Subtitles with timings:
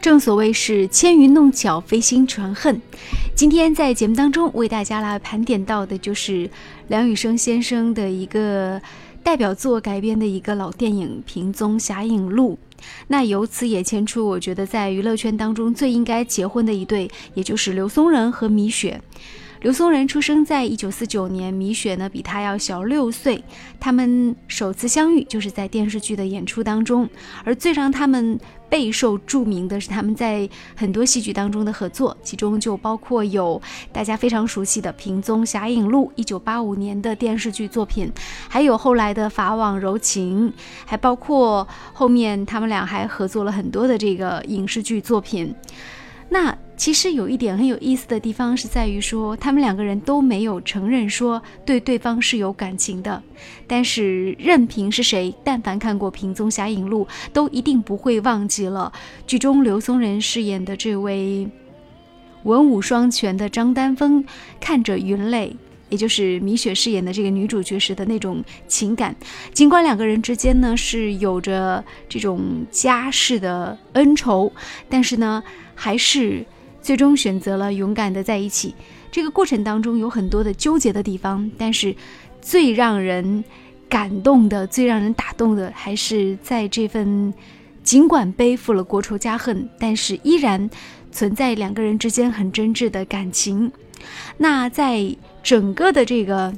[0.00, 2.82] 正所谓是千云弄巧，飞星传恨。
[3.36, 6.50] 今天在节目当中为大家来盘点到的就是
[6.88, 8.82] 梁羽生先生的一个
[9.22, 12.58] 代表作改编的一个老电影《平踪侠影录》。
[13.06, 19.00] 那由此也牵出，我觉得在娱乐圈当中最应该结婚的一对，也就是刘松仁和米雪。
[19.62, 23.40] 刘松仁出生在一九四九年，米雪呢比他要小六岁。
[23.78, 27.08] 他们首次相遇就是在电视剧的演出当中，
[27.44, 28.36] 而最让他们
[28.68, 38.10] 备受著名的是他们在很多戏剧当中的合作，其中就包括有大家非常熟悉的《平宗侠影录》一九八五年的电视剧作品，
[38.48, 40.50] 还有后来的《法网柔情》，
[40.84, 45.54] 还包括后面他们俩还合作了很多的这个影视剧作品。
[46.30, 53.22] 那其实有一点很有意思的地方是在于说，他们两个人都没有承认说对对方是有感情的。
[53.68, 58.92] 但是任凭是谁，但凡看过《平宗侠影录》，都一定不会忘记了
[59.28, 61.48] 剧中刘松仁饰演的这位
[62.42, 64.24] 文武双全的张丹峰，
[64.58, 65.54] 看着云磊，
[65.88, 69.14] 也就是米雪饰演的这个女主角时的那种情感。
[69.52, 74.52] 尽管两个人之间呢是有着这种家世的恩仇，
[74.88, 75.40] 但是呢。
[75.74, 76.44] 还是
[76.82, 78.74] 最终选择了勇敢的在一起。
[79.10, 81.94] 这个过程当中有很多的纠结的地方，但是
[82.40, 83.44] 最让人
[83.88, 87.32] 感动的、最让人打动的，还是在这份
[87.82, 90.68] 尽管背负了国仇家恨，但是依然
[91.10, 93.70] 存在两个人之间很真挚的感情。
[94.36, 96.52] 那在整个的这个。《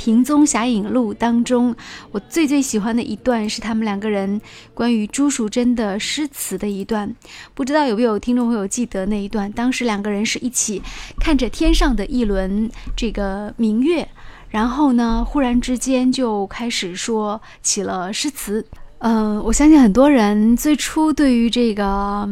[0.00, 1.76] 平宗侠影录》当中，
[2.10, 4.40] 我最最喜欢的一段是他们两个人
[4.72, 7.14] 关于朱淑珍的诗词的一段。
[7.52, 9.52] 不知道有没有听众朋友记得那一段？
[9.52, 10.80] 当时两个人是一起
[11.18, 14.08] 看着天上的一轮这个明月，
[14.48, 18.64] 然后呢，忽然之间就开始说起了诗词。
[19.00, 22.26] 嗯，我相信很多人最初对于这个。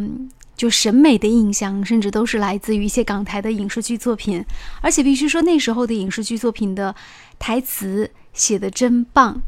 [0.59, 4.45] 就审美的印象，甚至都是来自于一些港台的影视剧作品，
[4.83, 6.95] 而且必须说那时候的影视剧作品的
[7.39, 9.41] 台词写的真棒，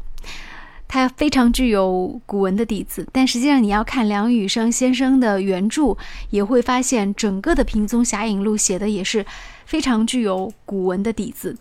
[0.87, 3.05] 它非常具有古文的底子。
[3.11, 5.97] 但实际上，你要看梁羽生先生的原著，
[6.29, 9.25] 也会发现整个的《平宗侠影录》写的也是
[9.65, 11.57] 非常具有古文的底子。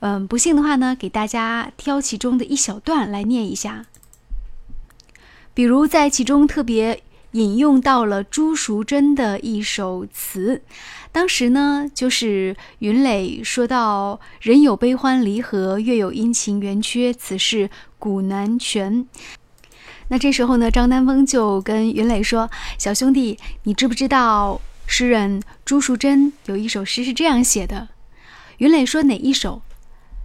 [0.00, 3.86] 嗯，不信的话呢，给大家挑其中的一小段来念一下，
[5.54, 7.00] 比如在其中特别。
[7.32, 10.62] 引用到了朱淑珍的一首词，
[11.12, 17.68] 当时呢，就是云磊说到“人有悲欢离合，月有阴晴圆缺，此事
[17.98, 19.06] 古难全”。
[20.08, 27.88] 那这时候呢，张丹峰就跟云磊说：“小兄弟，你知不知道诗人朱淑珍有一首诗是这样写的？”
[28.56, 29.60] 云磊说：“哪一首？”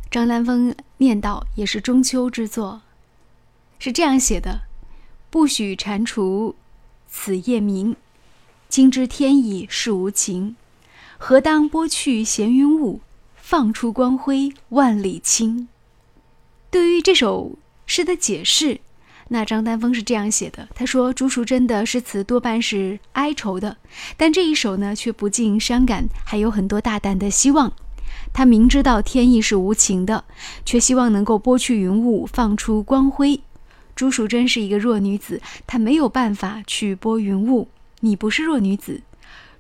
[0.10, 2.82] 张丹峰念道：“也是中秋之作，
[3.78, 4.62] 是这样写的：
[5.30, 6.54] 不许蟾蜍。”
[7.16, 7.96] 此夜明，
[8.68, 10.58] 今知天意是无情，
[11.20, 13.00] 何当拨去闲云雾，
[13.36, 15.70] 放出光辉万里青。
[16.70, 18.82] 对于这首诗的解释，
[19.30, 23.78] 那张丹峰是这样写的：他说朱淑珍的诗词多半是哀愁的，
[24.18, 27.72] 但这一首呢却不尽伤感，还有很多大胆的希望。
[28.34, 30.26] 他明知道天意是无情的，
[30.66, 33.40] 却希望能够拨去云雾，放出光辉。
[33.96, 37.68] 朱淑珍是一个弱女子，她没有办法去拨云雾。
[38.00, 39.02] 你不是弱女子，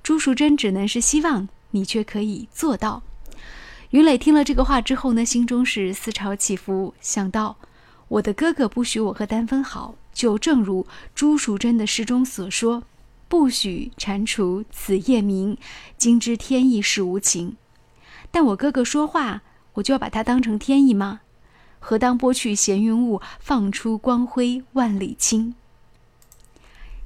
[0.01, 3.03] 朱淑珍只能是希望你却可以做到。
[3.91, 7.55] 云磊听了这个话之后呢，心中是思潮起伏，想到
[8.07, 12.83] 我的哥哥不许我和丹峰好，就正如朱淑珍的诗中所说
[13.29, 15.57] ：“不许蟾蜍此夜明，
[15.95, 17.55] 今知天意是无情。”
[18.31, 19.43] 但我哥哥说话，
[19.73, 21.21] 我就要把他当成天意吗？
[21.85, 25.53] 何当拨去闲云雾，放出光辉万里青。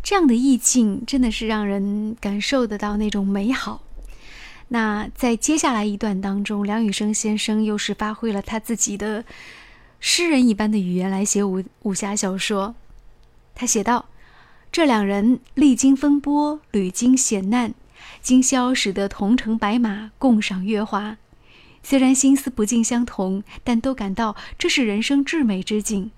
[0.04, 3.82] 这样的意境真的是让人感受得到那种美好。
[4.68, 9.25] 那在接下来一段当中，梁羽生先生又是发挥了他自己的
[10.00, 12.75] 诗人一般的语言来写武武侠小说。
[13.56, 14.06] 他写道
[14.72, 17.74] ：“这两人历经风波，屡经险难，
[18.22, 21.18] 今宵使得同乘白马，共赏月华。”
[21.89, 26.12] 虽然心思不尽相同，但都感到这是人生至美之境。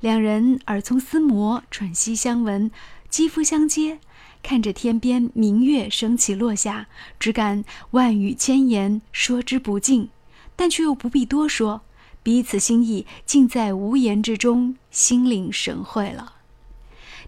[0.00, 2.68] 两人耳聪思磨，喘息相闻，
[3.08, 4.00] 肌肤相接，
[4.42, 6.88] 看着天边明月升起落下，
[7.20, 10.08] 只感万语千言说之不尽，
[10.56, 11.82] 但却又不必多说，
[12.24, 16.33] 彼此心意尽在无言之中，心领神会了。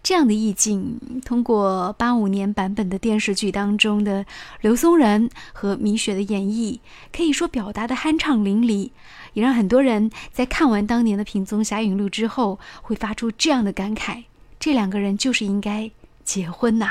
[0.06, 4.24] 这样的意境，通过八五年版本的电视剧当中的
[4.60, 6.78] 刘松仁和米雪的演绎，
[7.12, 8.90] 可以说表达的酣畅淋漓，
[9.32, 14.22] 也让很多人在看完当年的《品宗侠影录》之后，会发出这样的感慨：
[14.60, 15.90] 这两个人就是应该
[16.24, 16.88] 结婚呐。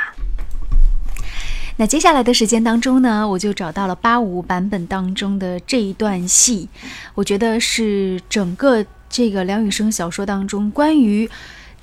[1.78, 6.68] 那接下来的时间当中呢，我就找到了八五版本当中的这一段戏，
[7.14, 11.30] 我觉得是整个这个梁羽生小说当中关于。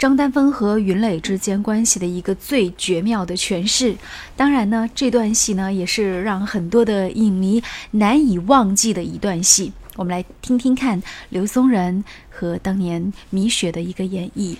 [0.03, 3.95] 张丹峰和云磊之间关系的一个最绝妙的诠释，
[4.35, 7.63] 当然呢，这段戏呢也是让很多的影迷
[7.93, 9.73] 难以忘记的一段戏。
[9.95, 14.57] 我们来听听看刘松仁和当年米雪的一个演绎，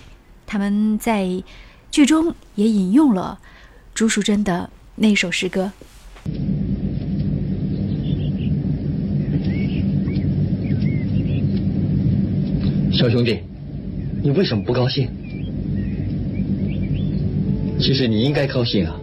[0.47, 1.43] 他们在
[1.91, 3.37] 剧中也引用了
[3.93, 5.73] 朱淑珍的那首诗歌。
[12.93, 13.41] 小兄弟，
[14.23, 15.09] 你为什么不高兴？
[17.83, 18.97] 其实你应该高兴啊，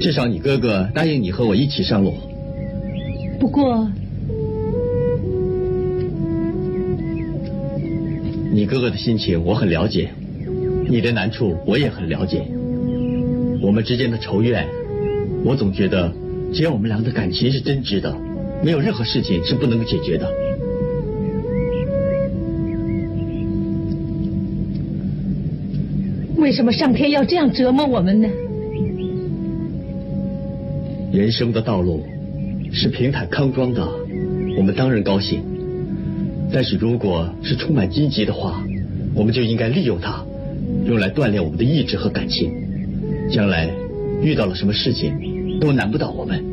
[0.00, 2.14] 至少你哥哥答应你和我一起上路。
[3.38, 3.88] 不过，
[8.52, 10.10] 你哥哥的心情我很了解，
[10.88, 12.42] 你的难处我也很了解。
[13.62, 14.66] 我们之间的仇怨，
[15.44, 16.12] 我总觉得，
[16.52, 18.12] 只要我们俩的感情是真挚的，
[18.64, 20.28] 没有任何事情是不能够解决的。
[26.44, 28.28] 为什么上天要这样折磨我们呢？
[31.10, 32.04] 人生的道路
[32.70, 33.82] 是平坦康庄的，
[34.58, 35.42] 我们当然高兴。
[36.52, 38.62] 但是如果是充满荆棘的话，
[39.14, 40.22] 我们就应该利用它，
[40.84, 42.52] 用来锻炼我们的意志和感情。
[43.30, 43.70] 将来
[44.20, 46.44] 遇到了什么事情，都难不倒我们。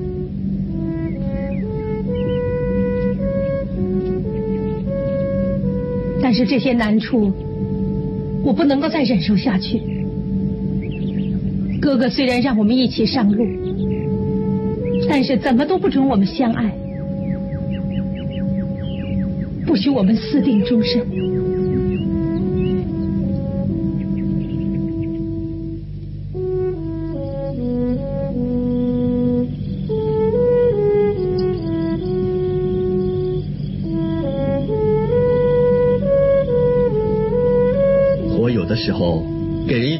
[6.21, 7.33] 但是这些难处。
[8.43, 9.81] 我不能够再忍受下去。
[11.81, 13.45] 哥哥虽然让我们一起上路，
[15.09, 16.71] 但是怎么都不准我们相爱，
[19.65, 21.40] 不许我们私定终身。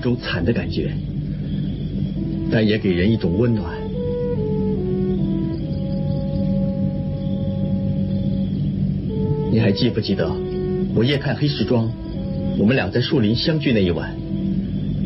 [0.02, 0.92] 种惨的感觉，
[2.52, 3.80] 但也给人一种温暖。
[9.52, 10.32] 你还记不记得
[10.96, 11.90] 我夜探黑石庄，
[12.58, 14.16] 我们俩在树林相聚那一晚，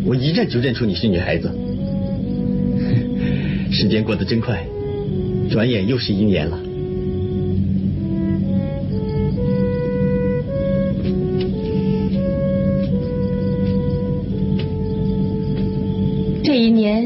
[0.06, 1.52] 我一认就认出你是女孩子。
[3.72, 4.66] 时间过得真快，
[5.50, 6.60] 转眼又是一年了。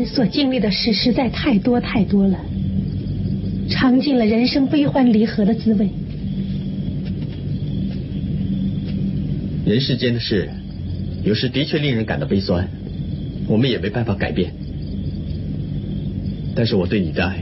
[0.06, 2.40] 所经历的事实在太多太多了，
[3.68, 5.90] 尝尽了人生悲欢离合的滋味。
[9.66, 10.50] 人世间的事，
[11.24, 12.68] 有时的确令人感到悲酸，
[13.48, 14.54] 我们也没办法改变。
[16.56, 17.42] 但是我对你的爱，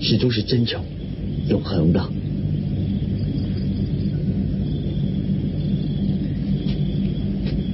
[0.00, 0.82] 始终是真诚、
[1.48, 2.00] 永恒的。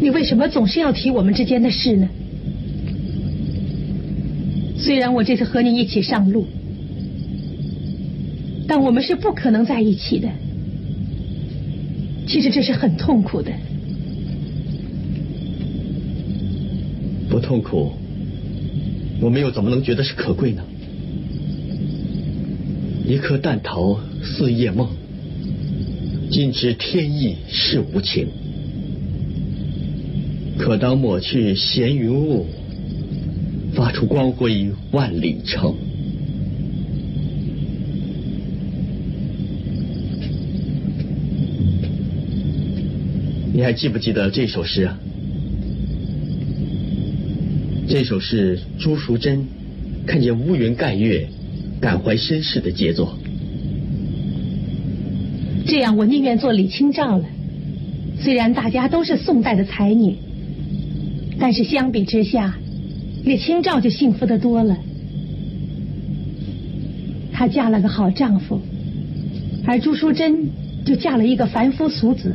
[0.01, 2.09] 你为什么总是要提我们之间的事呢？
[4.91, 6.49] 虽然我这次和你一起上路，
[8.67, 10.29] 但我们是不可能在一起的。
[12.27, 13.53] 其实这是很痛苦的。
[17.29, 17.93] 不痛苦，
[19.21, 20.65] 我们又怎么能觉得是可贵呢？
[23.07, 24.89] 一颗弹头似夜梦，
[26.33, 28.27] 今知天意是无情。
[30.59, 32.47] 可当抹去闲云雾。
[33.75, 35.75] 发出光辉万里城。
[43.53, 44.99] 你还记不记得这首诗啊？
[47.89, 49.45] 这首是朱淑珍
[50.07, 51.29] 看见乌云盖月，
[51.81, 53.19] 感怀身世的杰作。
[55.67, 57.25] 这样，我宁愿做李清照了。
[58.21, 60.17] 虽然大家都是宋代的才女，
[61.39, 62.57] 但是相比之下。
[63.25, 64.77] 李清照就幸福的多了，
[67.33, 68.61] 她嫁了个好丈夫，
[69.67, 70.49] 而朱淑珍
[70.85, 72.35] 就嫁了一个凡夫俗子，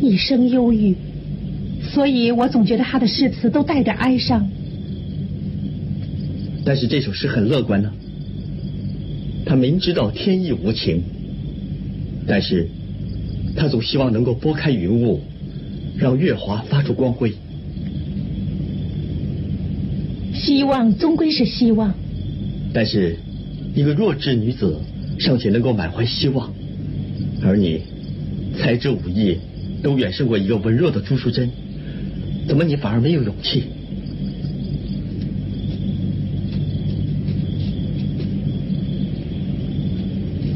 [0.00, 0.94] 一生忧郁，
[1.92, 4.48] 所以我总觉得她的诗词都带点哀伤。
[6.64, 7.90] 但是这首诗很乐观呢，
[9.44, 11.02] 他明知道天意无情，
[12.26, 12.68] 但是
[13.56, 15.20] 他总希望能够拨开云雾，
[15.98, 17.32] 让月华发出光辉。
[20.42, 21.94] 希望终归是希望，
[22.72, 23.16] 但是
[23.74, 24.80] 一个弱智女子
[25.18, 26.52] 尚且能够满怀希望，
[27.42, 27.82] 而你
[28.58, 29.36] 才智武艺
[29.82, 31.50] 都远胜过一个文弱的朱淑珍，
[32.48, 33.64] 怎么你反而没有勇气？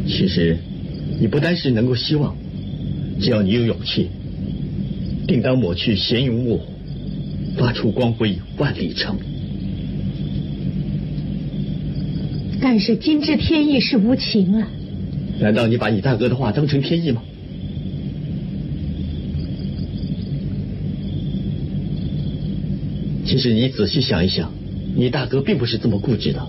[0.06, 0.56] 其实，
[1.20, 2.34] 你不单是能够希望，
[3.20, 4.08] 只要你有勇气，
[5.26, 6.60] 定当抹去闲云雾，
[7.58, 9.18] 发出光辉万里城。
[12.64, 14.66] 但是金枝天意是无情啊！
[15.38, 17.22] 难道你把你大哥的话当成天意吗？
[23.26, 24.50] 其实你仔细想一想，
[24.96, 26.40] 你大哥并不是这么固执的。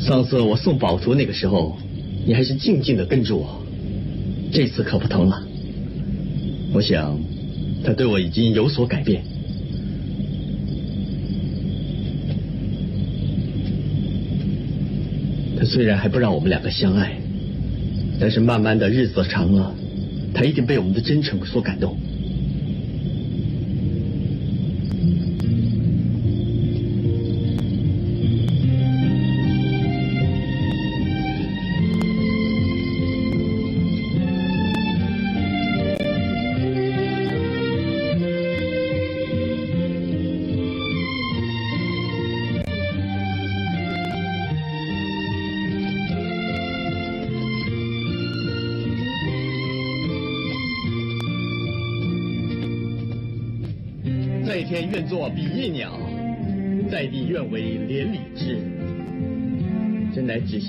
[0.00, 1.78] 上次我送宝图那个时候，
[2.26, 3.64] 你还是静静的跟着我，
[4.50, 5.46] 这次可不同了。
[6.72, 7.16] 我想，
[7.84, 9.22] 他对我已经有所改变。
[15.58, 17.12] 他虽然还不让我们两个相爱，
[18.20, 19.74] 但是慢慢的日子长了，
[20.34, 21.96] 他一定被我们的真诚所感动。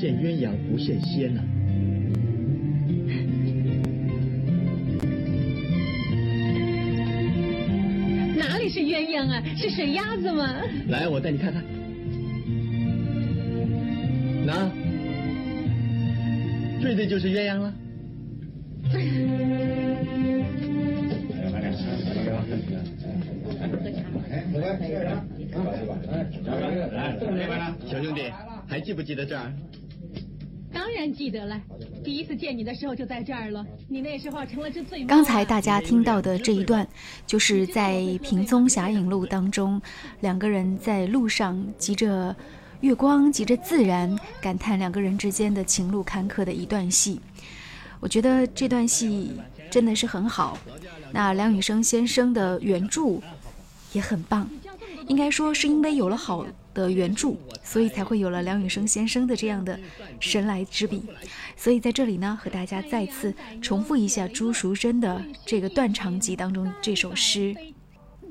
[0.06, 1.42] 真乃只羡鸳鸯不羡仙呐！
[8.38, 9.42] 哪里是鸳鸯啊？
[9.58, 10.62] 是水鸭子吗？
[10.90, 11.64] 来，我带你看看。
[14.46, 14.70] 那，
[16.80, 17.74] 对对就是鸳鸯了。
[27.88, 28.22] 小兄弟，
[28.68, 29.52] 还记不记得这儿？
[30.76, 31.60] 当然记得了，
[32.04, 33.66] 第一次见你的时候就在这儿了。
[33.88, 35.06] 你那时候成了这最……
[35.06, 36.86] 刚才大家听到的这一段，
[37.26, 39.82] 就是在《平踪侠影录》当中，
[40.20, 42.36] 两个人在路上急着
[42.82, 47.22] 月光，急着自然，感叹两个人之间的情路坎坷的一段戏。
[48.02, 49.32] 我觉得这段戏
[49.72, 50.58] 真的是很好。
[51.14, 53.22] 那梁羽生先生的原著
[53.94, 54.50] 也很棒。
[55.08, 59.80] 应该说是因为有了好的原著，所以才会有了梁羽生先生的这样的
[60.20, 61.02] 神来之笔。
[61.58, 67.56] 所以在这里呢，和大家再次重复一下朱淑珍的这个断肠集当中这首诗，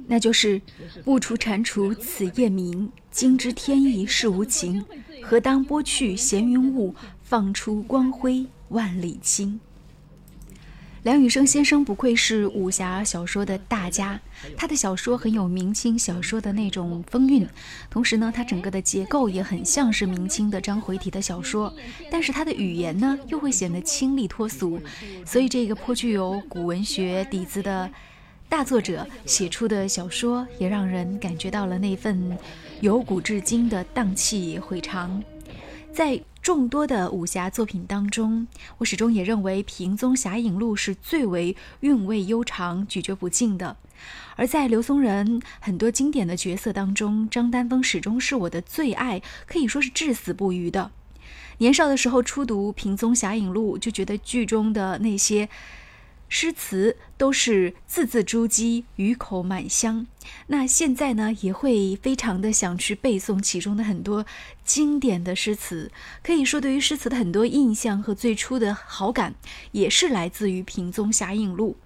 [0.06, 0.60] 那就是
[1.04, 4.84] “不除蟾蜍此夜明，今知天意是无情。
[5.22, 9.58] 何当拨去闲云雾，放出光辉万里青。”
[11.04, 14.18] 梁羽生先生不愧是武侠小说的大家，
[14.56, 17.46] 他的小说很有明清小说的那种风韵，
[17.90, 21.70] 同时呢，他整个的结构也很像是明清的章回体的小说，
[22.10, 24.80] 但是他的语言呢，又会显得清丽脱俗，
[25.26, 27.90] 所以这个颇具有古文学底子的
[28.48, 32.38] 大作者写出的小说，也让人感觉到了那份
[32.80, 35.22] 由古至今的荡气回肠，
[35.92, 36.18] 在。
[36.44, 38.46] 众多的武侠作品当中，
[38.76, 43.78] 我始终也认为《平宗侠影录》是最为韵味悠长、咀嚼不尽的。
[44.36, 50.90] 而在刘松仁很多经典的角色当中，张丹峰始终是我的最爱，可以说是至死不渝的。
[51.56, 55.48] 年少的时候初读《平宗侠影录》，就觉得剧中的那些。
[56.36, 60.04] 诗词都是字字珠玑，语口满香。
[60.48, 64.26] 那现在呢，也会非常的想去背诵其中的很多
[64.64, 65.92] 经典的诗词。
[66.24, 69.36] 可以说，对于诗词的很多印象和最初的好感，
[69.70, 71.76] 也是来自于《平宗侠影录》。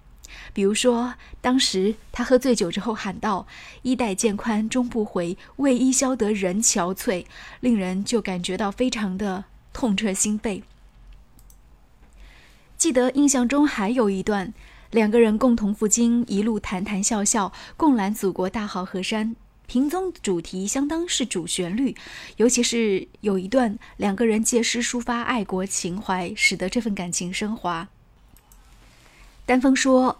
[0.51, 3.45] 比如说，当时他喝醉酒之后喊道
[3.83, 7.27] ：“衣带渐宽终不悔，为伊消得人憔悴”，
[7.61, 10.63] 令人就感觉到非常的痛彻心扉。
[12.79, 14.53] 记得印象中还有一段，
[14.91, 19.35] 两个人共同赴京，一路谈谈笑笑，共揽祖国大好河山。
[19.67, 21.93] 平宗主题相当是主旋律，
[22.37, 27.89] 尤其是有一段两个人借诗抒发爱国情怀，使得这份感情升华。
[29.45, 30.17] 丹峰说：“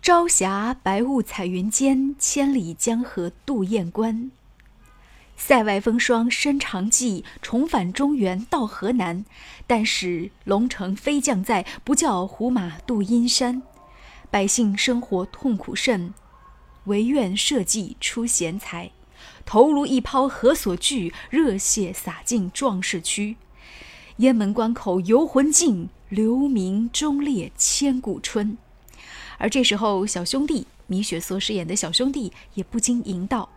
[0.00, 4.30] 朝霞白雾彩云间，千里江河渡雁关。”
[5.42, 9.24] 塞外风霜深长记，重返中原到河南。
[9.66, 13.62] 但使龙城飞将在，不教胡马度阴山。
[14.30, 16.12] 百姓生活痛苦甚，
[16.84, 18.90] 唯愿社稷出贤才。
[19.46, 21.12] 头颅一抛何所惧？
[21.30, 23.36] 热血洒尽壮士躯。
[24.18, 28.58] 雁门关口游魂尽，留名忠烈千古春。
[29.38, 33.48] 而这时候，小兄弟米雪所饰演的小兄弟也不禁吟道：“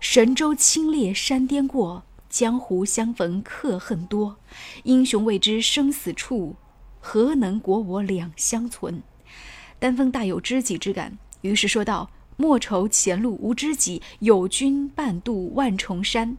[0.00, 4.36] 神州清冽山巅过，江湖相逢客恨多。
[4.84, 6.56] 英雄未知生死处，
[7.00, 9.02] 何能国我两相存？”
[9.78, 12.10] 丹峰大有知己之感，于是说道。
[12.40, 16.36] 莫愁前路无知己，有君伴渡万重山。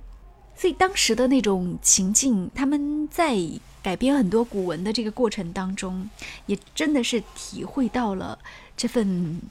[0.56, 3.38] 所以当时的那种情境，他们在
[3.84, 6.10] 改编很多古文的这个过程当中，
[6.46, 8.40] 也真的是体会到了
[8.78, 9.42] 这份，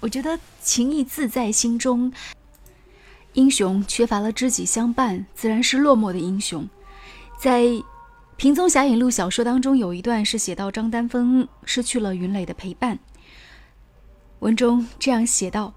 [0.00, 2.10] 我觉得情谊自在心中。
[3.34, 6.68] 英雄缺乏了知己相伴，自然是落寞的英雄。
[7.38, 7.62] 在
[8.36, 12.98] 《平宗侠影录》小说当中，有一段是写到张丹峰失去了云磊的陪伴，
[14.40, 15.74] 文中这样写道。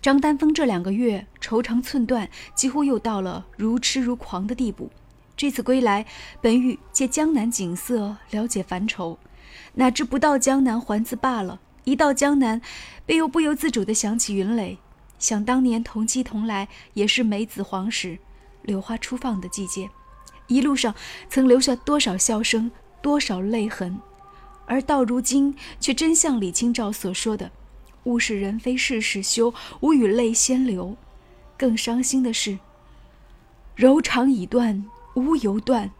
[0.00, 4.90] 张丹峰这两个月愁肠寸断，几乎又到了如痴如狂的地步。
[5.36, 6.04] 这次归来，
[6.40, 9.16] 本欲借江南景色了解烦愁，
[9.74, 11.60] 哪知不到江南还自罢了。
[11.84, 12.60] 一到江南，
[13.06, 14.78] 便又不由自主地想起云磊，
[15.22, 18.18] 想当年同期同来，也是梅子黄时，
[18.62, 19.88] 柳花初放的季节，
[20.48, 20.96] 一路上
[21.30, 24.00] 曾留下多少笑声，多少泪痕，
[24.66, 27.52] 而到如今，却真像李清照所说的。
[28.02, 30.96] 物是人非事事休，无语泪先流。
[31.56, 32.58] 更伤心的是，
[33.76, 35.92] 柔肠已断无由断，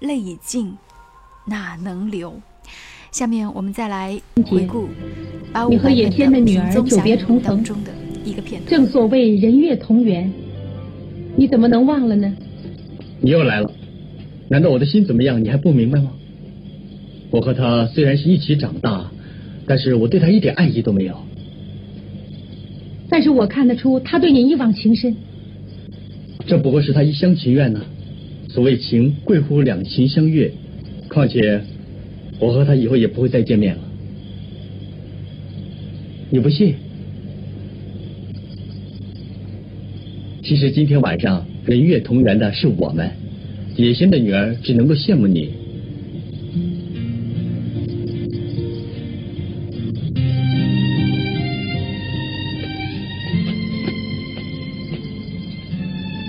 [0.00, 0.76] 泪已尽
[1.44, 2.40] 哪能流？
[3.12, 4.88] 下面我们再来回顾
[5.52, 5.92] 八五版的
[6.72, 7.93] 《宗侠影当中的
[8.24, 8.70] 一个片段。
[8.70, 10.32] 正所谓人月同圆，
[11.36, 12.34] 你怎么能忘了呢？
[13.20, 13.70] 你又来了，
[14.48, 16.12] 难道我的心怎么样你还不明白吗？
[17.30, 19.10] 我和他虽然是一起长大，
[19.66, 21.16] 但是我对他一点爱意都没有。
[23.08, 25.16] 但是我看得出他对你一往情深，
[26.46, 27.80] 这不过是他一厢情愿呢。
[28.48, 30.52] 所谓情，贵乎两情相悦。
[31.08, 31.60] 况且，
[32.38, 33.82] 我和他以后也不会再见面了。
[36.30, 36.74] 你不信？
[40.44, 43.10] 其实今天晚上人月同圆的是我们，
[43.76, 45.50] 野心的女儿只能够羡慕你。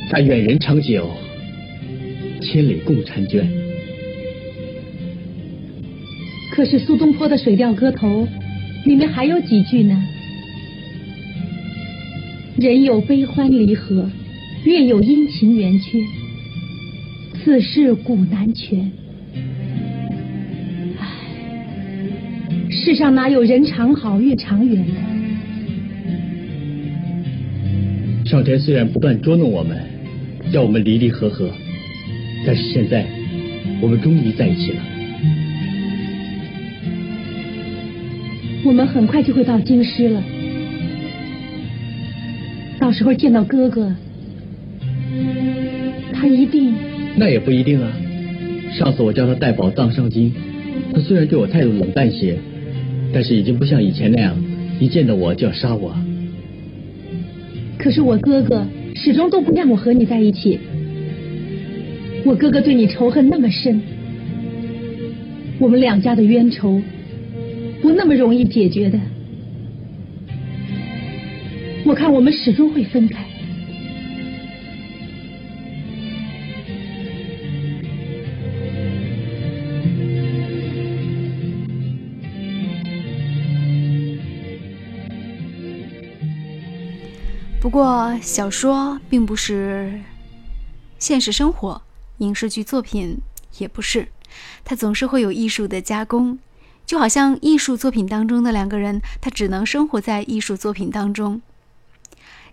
[0.10, 1.10] 但愿人长久，
[2.40, 3.46] 千里共婵娟。
[6.54, 8.26] 可是苏东坡的《水调歌头》
[8.86, 10.02] 里面还有几句呢？
[12.58, 14.10] 人有悲欢离合，
[14.64, 16.00] 月有阴晴圆缺，
[17.34, 18.92] 此事古难全。
[20.98, 21.06] 唉，
[22.72, 24.94] 世上哪有人长好月长圆的？
[28.24, 29.78] 上天虽然不断捉弄我们。
[30.54, 31.50] 叫我们离离合合，
[32.46, 33.04] 但是现在
[33.82, 34.78] 我们终于在一起了。
[38.64, 40.24] 我们很快就会到京师了，
[42.86, 43.92] 到时候见到哥哥，
[46.14, 46.72] 他一定……
[47.16, 47.92] 那也不一定啊。
[48.78, 50.32] 上次我叫他带宝藏上京，
[50.94, 52.38] 他虽然对我态度冷淡些，
[53.12, 54.36] 但是已经不像以前那样，
[54.80, 55.96] 一见到我就要杀我。
[57.80, 58.64] 可是我哥哥。
[58.94, 60.60] 始终都不让我和你在一起。
[62.24, 63.82] 我哥哥对你仇恨那么深，
[65.58, 66.80] 我们两家的冤仇
[67.82, 69.00] 不那么容易解决的。
[71.88, 73.24] 我看我们始终会分开。
[87.62, 90.02] 不过，小说并不是
[90.98, 91.80] 现实生活，
[92.18, 93.18] 影视剧作品
[93.60, 94.08] 也不是，
[94.64, 96.40] 它总是会有艺术的加工。
[96.86, 101.42] 就好像艺术作品当中的两个人，他只能生活在艺术作品当中。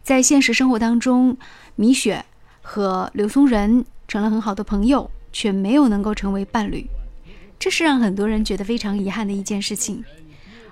[0.02, 1.36] 在现实生活当中，
[1.76, 2.24] 米雪
[2.60, 6.86] 和刘松仁成了很好的朋友，却没有能够成为伴侣，
[7.58, 10.04] 这是让很多人觉得非常遗憾的一件事情。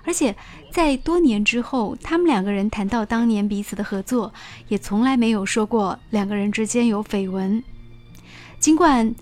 [0.02, 0.34] 而且
[0.72, 4.32] 在多年之后，他们两个人谈到当年彼此的合作，
[4.68, 7.62] 也从来没有说过两个人之间有绯闻。
[8.58, 9.14] 尽管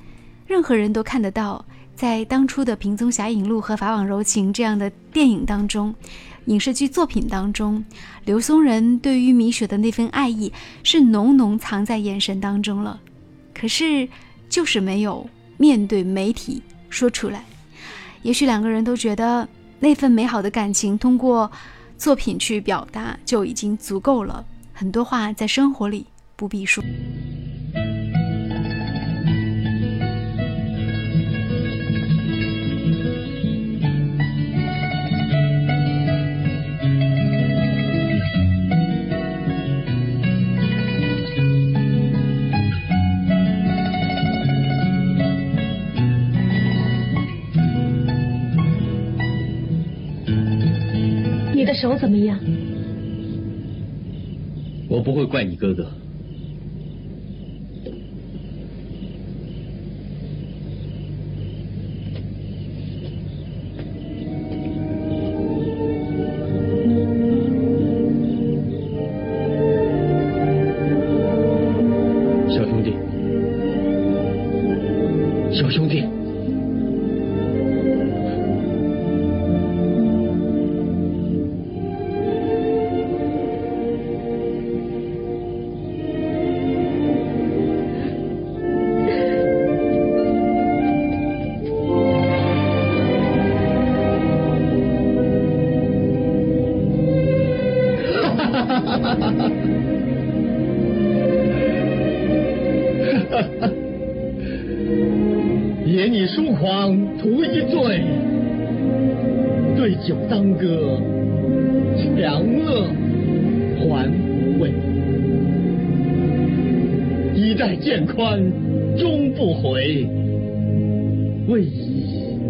[0.47, 5.95] 任何人都看得到，在当初的《平宗侠影录》和《法网柔情》这样的电影当中、
[6.49, 7.83] 影视剧作品当中，
[8.25, 13.01] 刘松仁对于米雪的那份爱意是浓浓藏在眼神当中了。
[13.55, 14.09] 可是，
[14.49, 17.45] 就是没有面对媒体说出来。
[18.23, 19.49] 也许两个人都觉得。
[19.81, 21.49] 那份美好的感情，通过
[21.97, 24.45] 作品去表达就已经足够了。
[24.73, 26.83] 很多话在生活里不必说。
[51.81, 52.39] 手怎么样？
[54.89, 55.87] 我不会怪你哥哥。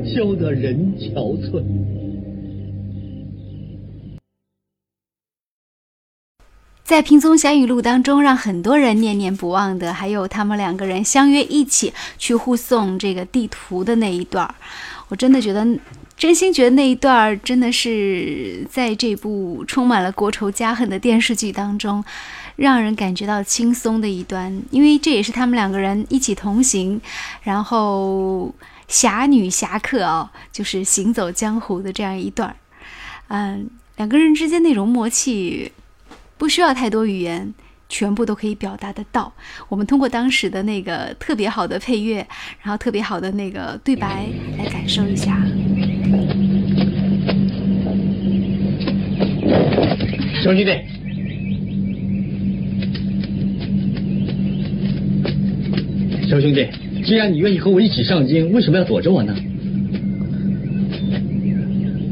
[0.08, 1.62] 伊消得人憔悴。
[6.82, 14.54] 在《平松侠语录》当中，让很多人念念不忘的，还有他们两个人相约一起去护送这个地图的那一段儿。
[15.08, 15.66] 我真的觉得，
[16.16, 22.02] 真心觉得那一段儿真的是在这部充满了国仇家恨的电视剧当中，
[22.56, 26.98] 让人感觉到轻松的一段，因为这也是他们两个人一起同行，
[27.42, 28.54] 然后
[28.88, 32.56] 侠女侠客啊、就是行走江湖的这样一段儿。
[33.28, 35.70] 嗯，两个人之间那种默契。
[36.38, 37.52] 不需要太多语言，
[37.88, 39.32] 全部都可以表达得到。
[39.68, 42.24] 我们通过当时的那个特别好的配乐，
[42.62, 44.24] 然后特别好的那个对白
[44.56, 45.36] 来感受一下。
[50.44, 50.70] 小兄弟，
[56.30, 56.68] 小兄弟，
[57.08, 59.34] 既然你愿意和我一起上京，为什么要躲着我呢？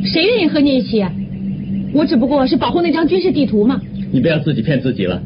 [0.03, 1.03] 谁愿意和你一起？
[1.03, 1.13] 啊
[1.93, 3.79] 我只不过是保护那张军事地图嘛。
[4.11, 5.23] 你不要自己骗自己了。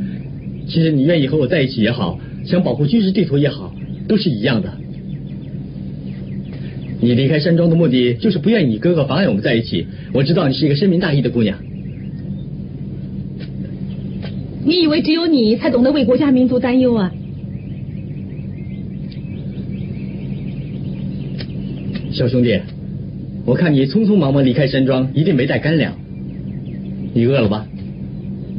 [0.66, 3.72] 其实你愿意和我在一起也好，想保护军事地图也好，
[4.08, 4.68] 都是一样的。
[7.00, 9.86] 你离开山庄的目的就是不愿意你哥哥妨碍我们在一起。
[10.12, 11.56] 我知道你是一个深明大义的姑娘。
[14.64, 17.12] 你以为只有你才懂得为国家民族担忧啊？
[22.20, 22.60] 小兄弟，
[23.46, 25.90] 我看你匆匆忙忙离开山庄，一定没带干粮。
[27.14, 27.64] 你饿了吧？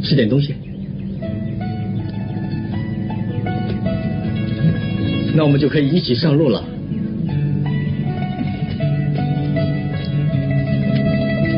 [0.01, 0.55] 吃点东西。
[5.35, 6.63] 那我们就可以一起上路了。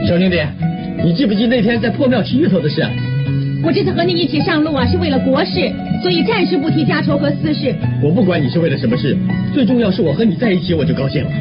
[0.06, 0.42] 小兄弟，
[1.06, 2.86] 你记不记那天在破庙取芋头的事？
[3.64, 7.74] 我这次和你一起上路啊，是为了国事，所以暂时不提家仇和私事。
[8.04, 9.18] 我不管你是为了什么事，
[9.54, 11.32] 最重要是我和你在一起，我就高兴了。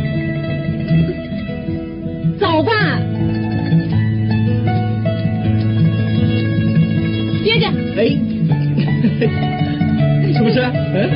[2.52, 2.70] 走吧，
[7.42, 7.66] 接着。
[7.96, 8.12] 哎，
[10.34, 10.60] 什么事？
[10.94, 11.08] 嗯，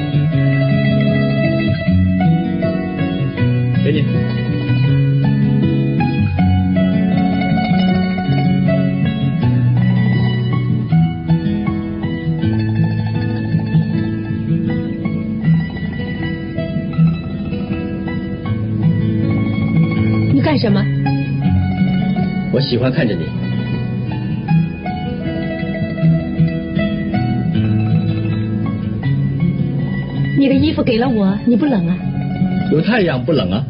[3.85, 4.03] 给你。
[20.33, 20.83] 你干什么？
[22.57, 23.27] 我喜欢看着你。
[30.39, 31.95] 你的衣服给了我，你不冷啊？
[32.73, 33.63] 有太阳不冷啊？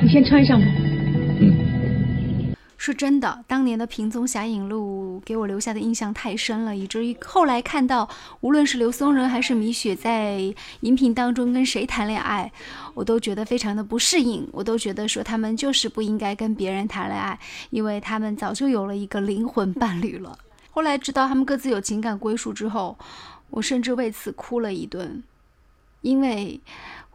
[0.00, 0.66] 你先穿上吧。
[1.40, 1.52] 嗯，
[2.80, 8.08] 是真的，当年的《平宗侠影录》给我留下的印象太深了，以至于后来看到，
[8.40, 12.50] 无论是刘松仁还是米雪在荧屏当中跟谁谈恋爱，
[12.94, 17.36] 我都觉得非常的不适应，我都觉得说他们就是不应该跟别人谈恋爱，
[17.70, 20.38] 因为他们早就有了一个灵魂伴侣了。
[20.70, 22.96] 后来知道他们各自有情感归属之后，
[23.50, 25.24] 我甚至为此哭了一顿。
[26.02, 26.60] 因为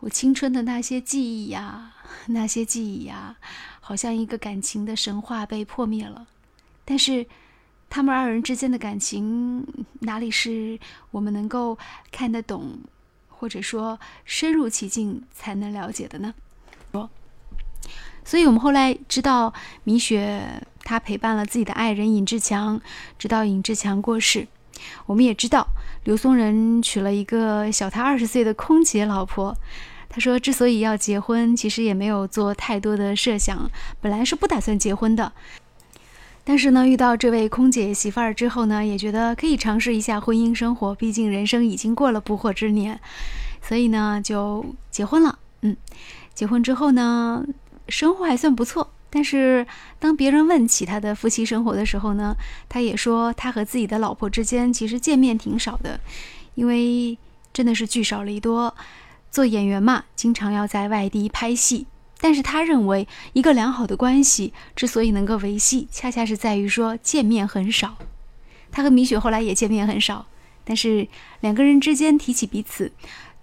[0.02, 1.94] 我青春的那些记忆呀，
[2.28, 3.38] 那些记忆呀，
[3.86, 6.26] 好像一个感情的神话被破灭了。
[6.86, 7.26] 但是，
[7.90, 9.68] 他们二人之间的感情，
[10.00, 10.80] 哪里是
[11.12, 11.78] 我们能够
[12.10, 12.80] 看得懂，
[13.28, 16.34] 或者说深入其境才能了解的呢？
[16.94, 17.10] 说，
[18.24, 22.80] 所以我们后来知道米雪她陪伴了自己的爱人尹志强，
[23.20, 24.48] 直到尹志强过世。
[25.06, 25.68] 我们也知道
[26.06, 29.56] 刘松仁娶了一个小他二十岁的空姐老婆。
[30.14, 33.68] 他说，之所以要结婚，其实也没有做太多的设想，
[34.00, 35.32] 本来是不打算结婚的。
[36.44, 43.00] 但是呢，遇到这位空姐媳妇儿之后呢，也觉得可以尝试一下婚姻生活，毕竟人生已经过了不惑之年，
[43.60, 45.40] 所以呢就结婚了。
[45.62, 45.76] 嗯，
[46.36, 47.44] 结婚之后呢，
[47.90, 48.92] 生活还算不错。
[49.10, 49.66] 但是
[50.00, 52.36] 当别人问起他的夫妻生活的时候呢，
[52.70, 56.00] 他也说他和自己的老婆之间其实见面挺少的，
[56.54, 57.18] 因为
[57.52, 58.76] 真的是聚少离多。
[59.34, 61.88] 做演员嘛，经常要在外地拍戏。
[62.22, 67.98] 但是他认为，一个良好的关系之所以能够维系，恰恰是在于说见面很少。
[68.72, 70.28] 他和米雪后来也见面很少，
[70.64, 71.08] 但是
[71.40, 72.92] 两个人之间提起彼此，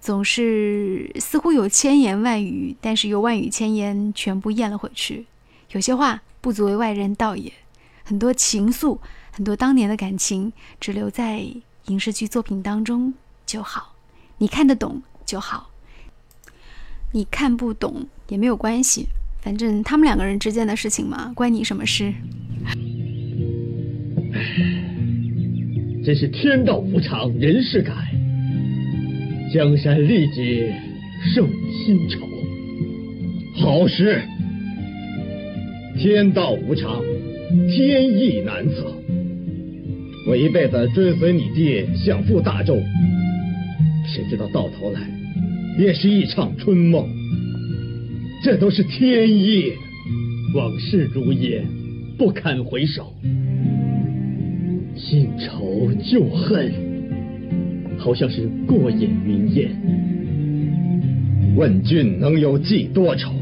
[0.00, 5.26] 总是似乎有千言万语，但是又万语千言全部咽了回去。
[5.72, 7.53] 有些话不足为外人道也，
[8.05, 9.00] 很多情愫，
[9.33, 11.44] 很多当年的感情，只留在
[11.87, 13.12] 影视剧作品当中
[13.44, 13.96] 就好，
[14.38, 15.68] 你看得懂就好，
[17.12, 19.06] 你看不懂也没有关系，
[19.40, 22.12] 反正他们两个人之间的事情嘛，关你什么事？
[26.04, 27.92] 真是天道无常，人事改，
[29.52, 30.74] 江山历劫，
[31.34, 31.48] 胜
[31.84, 32.20] 新愁，
[33.56, 34.22] 好诗。
[35.98, 37.02] 天道无常，
[37.68, 38.94] 天意难测。
[40.26, 42.76] 我一辈子追随你爹，享负大周，
[44.06, 45.00] 谁知道到头来
[45.78, 47.09] 也是一场春梦。
[48.42, 49.72] 这都是天意，
[50.54, 51.64] 往事如烟，
[52.16, 53.12] 不堪回首。
[54.96, 56.72] 新仇旧恨，
[57.98, 59.70] 好像是过眼云烟。
[61.56, 63.33] 问君能有几多愁？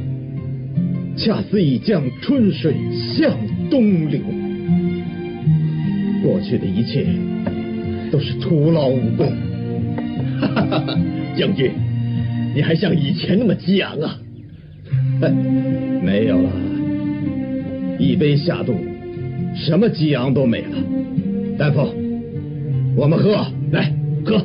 [1.16, 2.74] 恰似一江春水
[3.16, 3.36] 向
[3.68, 4.20] 东流，
[6.22, 7.06] 过去的一切
[8.12, 9.32] 都是徒劳无功。
[10.40, 10.98] 哈哈哈哈
[11.36, 11.72] 将军，
[12.54, 14.18] 你还像以前那么激昂啊？
[16.02, 16.50] 没有了，
[17.98, 18.74] 一杯下肚，
[19.54, 20.76] 什么激昂都没了。
[21.58, 21.92] 大夫，
[22.96, 23.92] 我们喝，来
[24.24, 24.44] 喝。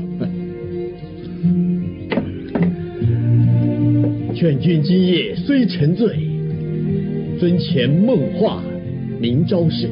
[4.35, 6.17] 劝君今夜虽沉醉。
[7.39, 8.63] 尊前梦话
[9.19, 9.89] 明朝事，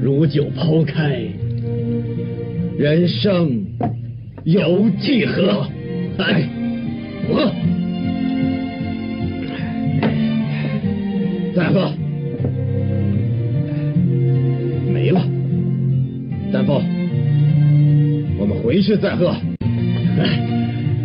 [0.00, 1.20] 如酒抛开，
[2.78, 3.64] 人生
[4.44, 5.66] 有几何？
[6.18, 6.48] 来，
[7.28, 7.52] 喝，
[11.54, 11.92] 再喝，
[14.92, 15.20] 没了。
[16.52, 16.82] 大夫，
[18.38, 19.32] 我们回去再喝。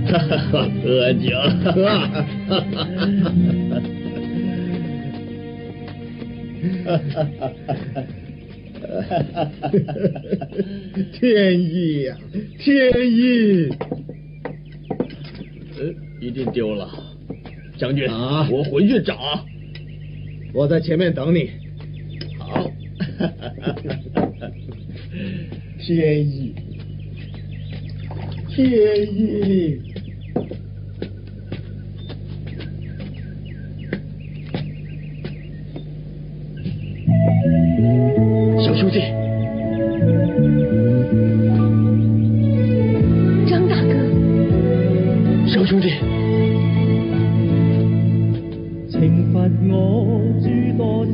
[0.08, 1.30] 哈哈哈，喝酒，
[1.72, 1.86] 喝。
[1.86, 2.96] 哈哈哈。
[6.86, 8.04] 哈哈哈哈哈！
[11.14, 12.18] 天意呀，
[12.60, 12.74] 天
[13.12, 13.70] 意！
[15.78, 15.82] 呃，
[16.26, 16.90] 一定丢了，
[17.78, 19.46] 将军啊，我回去找。
[20.56, 21.52] 我在前面等你。
[22.40, 22.66] 好。
[25.80, 26.56] 天意，
[28.50, 28.66] 天
[29.14, 29.80] 意。
[38.76, 39.35] 书记，张
[45.66, 45.90] 小兄弟，
[48.88, 51.08] 惩罚我诸多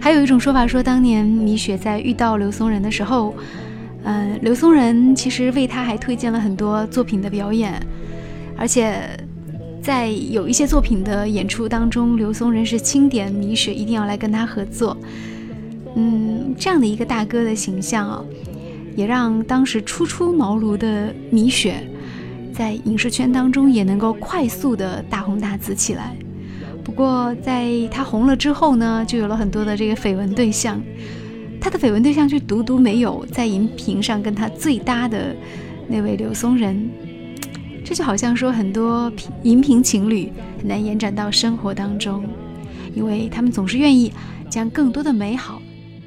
[0.00, 3.34] 还有一种说法说，当年米雪在遇到刘松仁的时候，
[4.04, 7.74] 嗯，刘松仁其实为他还推荐了很多作品的表演，
[8.56, 8.94] 而且。
[9.82, 14.94] 在有一些作品的演出当中，刘松仁是钦点米雪一定要来跟他合作。
[15.94, 18.22] 嗯，这样的一个大哥的形象啊，
[18.96, 21.82] 也让当时初出茅庐的米雪，
[22.52, 26.16] 在影视圈当中也能够快速的大红大紫起来。
[26.82, 30.82] 不过，在她红了之后呢，就有了很多的这个绯闻对象，
[31.60, 35.36] 他的绯闻对象却独独没有在荧屏上跟他最搭的
[35.86, 36.90] 那位刘松仁。
[37.84, 42.24] 这就好像说，很多荧屏情侣很难延展到生活当中，
[42.94, 44.12] 因为他们总是愿意
[44.48, 45.60] 将更多的美好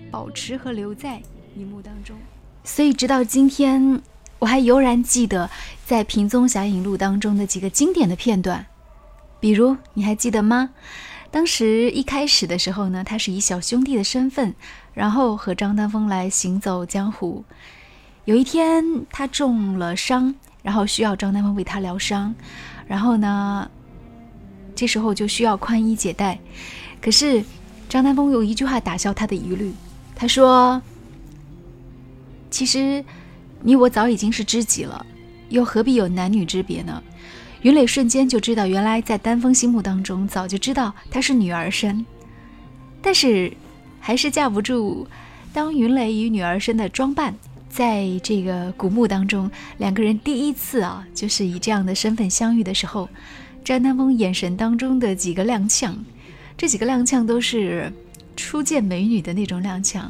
[0.09, 1.21] 保持和留在
[1.55, 2.15] 荧幕当中。
[2.63, 4.01] 所以，直到今天，
[4.39, 5.49] 我还悠然记得
[5.85, 8.65] 在《平宗侠影录》当中的几个经典的片段，
[9.39, 10.69] 比如你还记得吗？
[11.29, 14.53] 当时一开始的时候呢，他是以小兄弟的身份，
[14.93, 17.43] 然后和张丹峰来行走江湖。
[18.25, 22.33] 有一天他中了伤，然后需要张丹峰为他疗伤，
[22.87, 23.69] 然后呢，
[24.75, 26.39] 这时候就需要宽衣解带，
[27.01, 27.43] 可是
[27.89, 29.73] 张丹峰用一句话打消他的疑虑，
[30.15, 30.81] 他说
[32.53, 33.03] ：“其实。”
[33.65, 35.05] 你我早已经是知己了，
[35.47, 37.01] 又何必有男女之别呢？
[37.61, 42.05] 云磊瞬间就知道，原来在丹峰心目当中，早就知道她是女儿身，
[43.01, 43.53] 但是
[44.01, 45.07] 还是架不住。
[45.53, 47.33] 当云磊与女儿身的装扮
[47.69, 53.07] 在这个古墓当中，两个人第一次啊，就是以这样的身份相遇的时候，
[53.63, 55.95] 张丹峰眼神当中的几个踉跄，
[56.57, 57.89] 这几个踉跄都是
[58.35, 60.01] 初见美女的那种踉跄。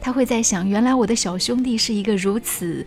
[0.00, 2.86] 他会在想，原来我的小兄弟是一个如此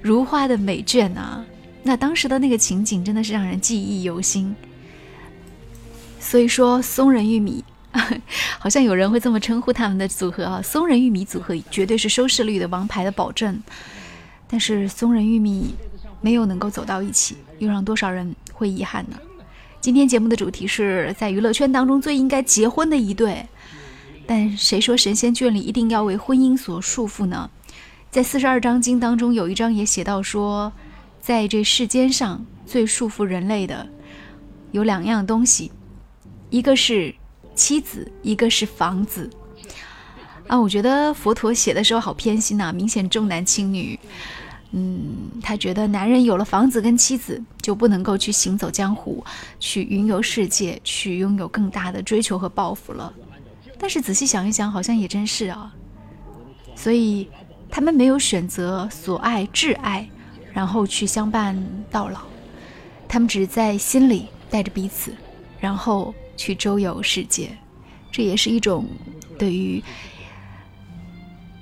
[0.00, 1.44] 如花的美眷啊！
[1.82, 4.54] 那当时的那个情景真的是让人记忆犹新。
[6.20, 7.64] 所以说，松仁玉米，
[8.58, 10.62] 好像有人会这么称呼他们的组合啊。
[10.62, 13.60] 松仁玉米组合绝对是收视率的王牌的保证。
[14.48, 15.74] 但是松仁玉米
[16.20, 19.16] 没有能够走到一起，又让多少人会遗憾呢？
[19.80, 23.44] 今天节目的主题是在娱乐圈当中最应该结婚的一对。
[24.34, 27.50] 但谁说神仙眷侣一定要为婚姻所束缚呢？
[28.10, 30.72] 在四十二章经当中，有一章也写到说，
[31.20, 33.86] 在这世间上最束缚人类的
[34.70, 35.70] 有两样东西，
[36.48, 37.14] 一个是
[37.54, 39.28] 妻子，一个是房子。
[40.46, 44.00] 啊，我觉得佛陀写的时候好偏心呐，明显重男轻女。
[44.70, 49.22] 嗯，他觉得男人有了房子跟妻子，就不能够去行走江湖，
[49.60, 53.12] 去云游世界，去拥有更大的追求和抱负了。
[53.82, 55.74] 但是仔细想一想，好像也真是啊。
[56.76, 57.28] 所以
[57.68, 60.08] 他们没有选择所爱挚爱，
[60.52, 62.20] 然后去相伴到老。
[63.08, 65.12] 他们只在心里带着彼此，
[65.58, 67.50] 然后去周游世界。
[68.12, 68.86] 这也是一种
[69.36, 69.82] 对于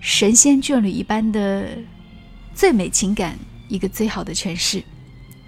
[0.01, 1.71] 神仙眷侣一般的
[2.55, 4.85] 最美情感一个最好的诠释。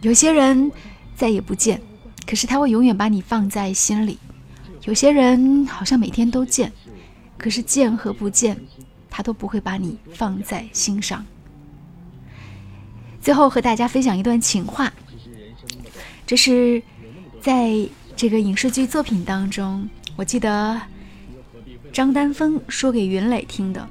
[0.00, 0.72] 有些人
[1.14, 1.78] 再也不见，
[2.26, 4.18] 可是他会永远把你放在心里。
[4.85, 6.73] 有些人好像每天都见，
[7.38, 8.59] 可是见和不见，
[9.09, 11.25] 他都不会把你放在心上。
[13.21, 14.92] 最后和大家分享一段情话，
[16.27, 16.83] 这是
[17.40, 20.81] 在这个影视剧作品当中，我记得
[21.92, 23.88] 张丹峰说给云磊听的。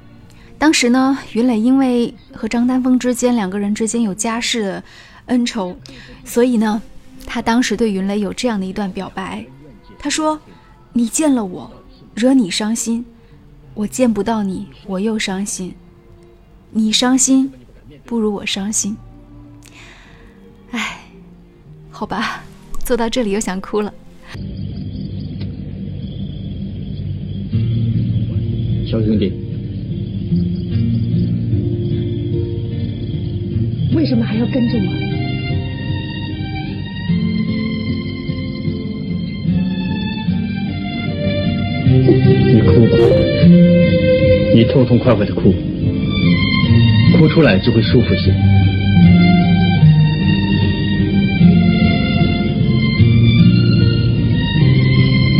[0.58, 4.84] 当时呢，云磊因为和张丹峰之间两个人之间有家世的
[5.26, 5.74] 恩仇，
[6.22, 6.82] 所以呢，
[7.26, 9.46] 他当时对云磊有这样的一段表白，
[9.98, 10.38] 他说。
[10.94, 11.70] 你见了我，
[12.14, 13.02] 惹你伤心；
[13.74, 15.74] 我见不到你，我又伤心。
[16.70, 17.50] 你伤心，
[18.04, 18.96] 不如我伤心。
[20.70, 21.00] 唉，
[21.90, 22.44] 好吧，
[22.84, 23.92] 做到这里又想哭了。
[28.86, 29.32] 小兄弟，
[33.94, 35.11] 为什么还要跟着我？
[41.94, 42.96] 你哭吧，
[44.54, 45.54] 你痛痛快快的哭，
[47.18, 48.32] 哭出来就会舒服些。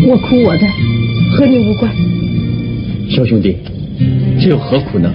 [0.07, 0.67] 我哭我的，
[1.31, 1.91] 和你无关。
[3.09, 3.57] 小兄弟，
[4.39, 5.11] 这又何苦呢？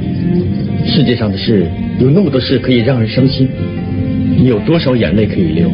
[0.87, 1.67] 世界上的事
[1.99, 3.47] 有那么多事可以让人伤心，
[4.37, 5.69] 你有多少眼泪可以流？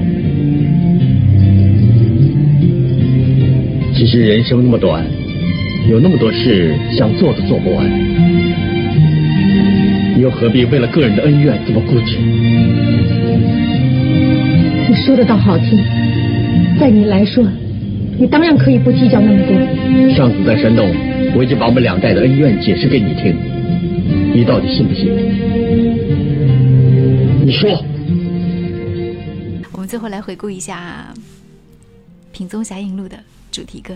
[3.95, 5.05] 其实人生那么短。
[5.89, 7.85] 有那么多事想做都做不完，
[10.15, 12.17] 你又何必为了个人的恩怨这么固执？
[14.89, 15.77] 你说的倒好听，
[16.79, 17.45] 在你来说，
[18.17, 19.55] 你当然可以不计较那么多。
[20.15, 20.89] 上次在山洞，
[21.35, 23.35] 我已经把我们两代的恩怨解释给你听，
[24.33, 25.11] 你到底信不信？
[27.45, 27.83] 你说。
[29.73, 31.13] 我们最后来回顾一下
[32.31, 33.17] 《品宗侠影录》的
[33.51, 33.93] 主题歌。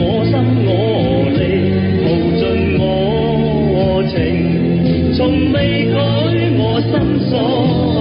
[0.00, 0.32] 我心
[0.64, 1.42] 我力
[2.06, 2.06] 无
[2.38, 5.98] 尽我情从未改
[6.58, 6.92] 我心
[7.28, 7.97] 所